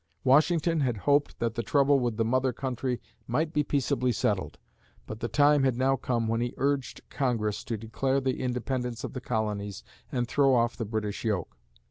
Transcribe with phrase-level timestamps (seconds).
[0.23, 4.57] Washington had hoped that the trouble with the mother country might be peaceably settled.
[5.05, 9.13] But the time had now come when he urged Congress to declare the independence of
[9.13, 11.55] the colonies and throw off the British yoke.